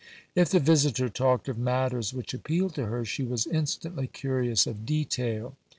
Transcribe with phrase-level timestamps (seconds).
[0.33, 4.83] If the visitor talked of matters which appealed to her, she was instantly curious of
[4.83, 5.55] detail.